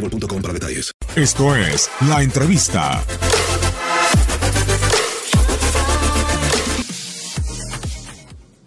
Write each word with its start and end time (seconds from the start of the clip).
boostmobile.com 0.00 0.42
para 0.42 0.54
detalles. 0.54 0.92
Esto 1.16 1.56
es 1.56 1.88
La 2.08 2.22
Entrevista. 2.22 3.02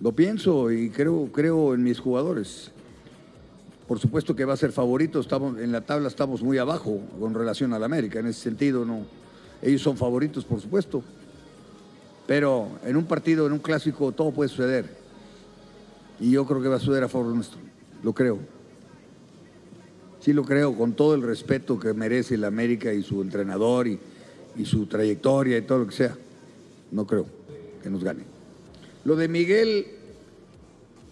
Lo 0.00 0.12
pienso 0.12 0.70
y 0.70 0.90
creo, 0.90 1.30
creo 1.32 1.74
en 1.74 1.82
mis 1.82 1.98
jugadores. 1.98 2.70
Por 3.88 3.98
supuesto 3.98 4.34
que 4.36 4.44
va 4.44 4.54
a 4.54 4.56
ser 4.56 4.72
favorito, 4.72 5.20
estamos, 5.20 5.58
en 5.58 5.72
la 5.72 5.80
tabla 5.80 6.08
estamos 6.08 6.42
muy 6.42 6.58
abajo 6.58 7.00
con 7.20 7.34
relación 7.34 7.72
al 7.72 7.84
América, 7.84 8.18
en 8.18 8.26
ese 8.26 8.40
sentido 8.40 8.84
no. 8.84 9.06
Ellos 9.62 9.82
son 9.82 9.96
favoritos, 9.96 10.44
por 10.44 10.60
supuesto. 10.60 11.02
Pero 12.26 12.68
en 12.84 12.96
un 12.96 13.06
partido, 13.06 13.46
en 13.46 13.52
un 13.52 13.60
clásico, 13.60 14.12
todo 14.12 14.32
puede 14.32 14.48
suceder. 14.48 14.96
Y 16.20 16.32
yo 16.32 16.44
creo 16.46 16.60
que 16.60 16.68
va 16.68 16.76
a 16.76 16.80
suceder 16.80 17.04
a 17.04 17.08
favor 17.08 17.34
nuestro, 17.34 17.58
lo 18.02 18.12
creo. 18.12 18.55
Sí 20.26 20.32
lo 20.32 20.44
creo, 20.44 20.76
con 20.76 20.94
todo 20.94 21.14
el 21.14 21.22
respeto 21.22 21.78
que 21.78 21.94
merece 21.94 22.34
el 22.34 22.42
América 22.42 22.92
y 22.92 23.04
su 23.04 23.22
entrenador 23.22 23.86
y, 23.86 23.96
y 24.56 24.64
su 24.64 24.86
trayectoria 24.86 25.56
y 25.56 25.62
todo 25.62 25.78
lo 25.78 25.86
que 25.86 25.94
sea. 25.94 26.18
No 26.90 27.06
creo 27.06 27.26
que 27.80 27.88
nos 27.88 28.02
gane. 28.02 28.24
Lo 29.04 29.14
de 29.14 29.28
Miguel, 29.28 29.86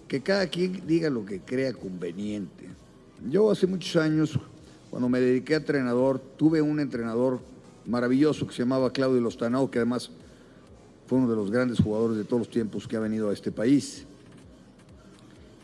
que 0.09 0.21
cada 0.21 0.49
quien 0.49 0.85
diga 0.85 1.11
lo 1.11 1.25
que 1.25 1.39
crea 1.39 1.73
conveniente. 1.75 2.65
Yo 3.31 3.53
hace 3.53 3.69
muchos 3.69 3.95
años, 4.03 4.37
cuando 4.91 5.09
me 5.09 5.21
dediqué 5.21 5.55
a 5.55 5.59
entrenador, 5.59 6.21
tuve 6.37 6.61
un 6.61 6.81
entrenador 6.81 7.39
maravilloso 7.87 8.49
que 8.49 8.53
se 8.53 8.65
llamaba 8.65 8.93
Claudio 8.93 9.21
Lostanao, 9.21 9.71
que 9.71 9.79
además 9.79 10.11
fue 11.07 11.19
uno 11.19 11.31
de 11.31 11.37
los 11.37 11.53
grandes 11.53 11.79
jugadores 11.79 12.17
de 12.17 12.25
todos 12.25 12.41
los 12.41 12.51
tiempos 12.51 12.89
que 12.89 12.97
ha 12.97 13.01
venido 13.01 13.31
a 13.31 13.33
este 13.33 13.53
país. 13.53 14.07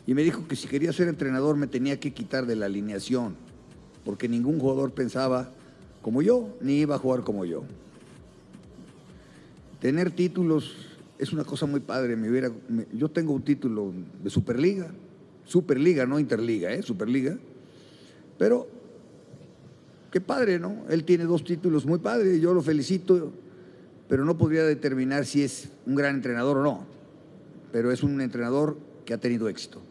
Y 0.07 0.13
me 0.13 0.23
dijo 0.23 0.47
que 0.47 0.55
si 0.55 0.67
quería 0.67 0.91
ser 0.93 1.07
entrenador 1.07 1.55
me 1.55 1.67
tenía 1.67 1.99
que 1.99 2.13
quitar 2.13 2.45
de 2.45 2.55
la 2.55 2.65
alineación, 2.65 3.35
porque 4.03 4.27
ningún 4.27 4.59
jugador 4.59 4.91
pensaba 4.91 5.51
como 6.01 6.21
yo, 6.21 6.57
ni 6.61 6.79
iba 6.79 6.95
a 6.95 6.99
jugar 6.99 7.23
como 7.23 7.45
yo. 7.45 7.63
Tener 9.79 10.11
títulos 10.11 10.75
es 11.19 11.31
una 11.31 11.43
cosa 11.43 11.67
muy 11.67 11.79
padre. 11.79 12.15
Me 12.15 12.29
hubiera, 12.29 12.51
yo 12.93 13.09
tengo 13.09 13.33
un 13.33 13.43
título 13.43 13.93
de 14.23 14.29
Superliga, 14.29 14.87
Superliga, 15.45 16.05
no 16.05 16.19
Interliga, 16.19 16.73
¿eh? 16.73 16.81
Superliga. 16.81 17.37
Pero, 18.39 18.67
qué 20.11 20.19
padre, 20.19 20.57
¿no? 20.57 20.83
Él 20.89 21.03
tiene 21.03 21.25
dos 21.25 21.43
títulos 21.43 21.85
muy 21.85 21.99
padres, 21.99 22.41
yo 22.41 22.53
lo 22.53 22.63
felicito, 22.63 23.31
pero 24.09 24.25
no 24.25 24.37
podría 24.37 24.63
determinar 24.63 25.25
si 25.25 25.43
es 25.43 25.69
un 25.85 25.93
gran 25.93 26.15
entrenador 26.15 26.57
o 26.57 26.63
no. 26.63 26.85
Pero 27.71 27.91
es 27.91 28.01
un 28.01 28.19
entrenador 28.19 28.77
que 29.05 29.13
ha 29.13 29.19
tenido 29.19 29.47
éxito. 29.47 29.81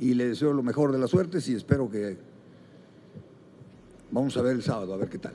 Y 0.00 0.14
le 0.14 0.28
deseo 0.28 0.52
lo 0.52 0.62
mejor 0.62 0.92
de 0.92 0.98
las 0.98 1.10
suertes 1.10 1.48
y 1.48 1.54
espero 1.54 1.90
que... 1.90 2.16
Vamos 4.10 4.36
a 4.36 4.42
ver 4.42 4.56
el 4.56 4.62
sábado, 4.62 4.92
a 4.94 4.96
ver 4.96 5.08
qué 5.08 5.18
tal. 5.18 5.34